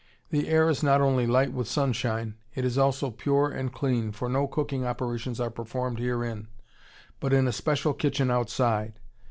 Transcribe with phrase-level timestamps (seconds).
[0.31, 4.27] The air is not only light with sunshine; it is also pure and clean, for
[4.29, 6.47] no cooking operations are performed herein,
[7.19, 8.93] but in a special kitchen outside.